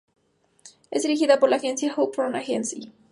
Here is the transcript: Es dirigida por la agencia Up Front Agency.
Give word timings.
Es 0.89 1.03
dirigida 1.03 1.39
por 1.39 1.51
la 1.51 1.57
agencia 1.57 1.93
Up 1.95 2.15
Front 2.15 2.33
Agency. 2.33 2.91